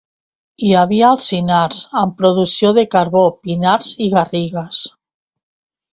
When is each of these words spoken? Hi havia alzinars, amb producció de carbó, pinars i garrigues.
Hi 0.67 0.71
havia 0.79 1.09
alzinars, 1.15 1.83
amb 2.03 2.17
producció 2.21 2.73
de 2.79 2.85
carbó, 2.97 3.23
pinars 3.45 3.95
i 4.07 4.11
garrigues. 4.15 4.85